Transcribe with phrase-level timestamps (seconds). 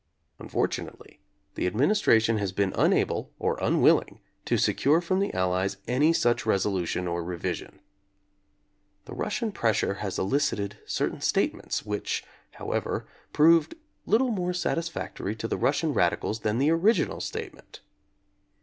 [0.39, 1.21] Unfortunately
[1.53, 6.43] the Administra tion has been unable or unwilling to secure from the Allies any such
[6.43, 7.79] resolution or revision.
[9.05, 13.75] The Russian pressure has elicited certain statements, which, however, proved
[14.07, 17.81] little more satisfactory to the Russian radicals than the original statement.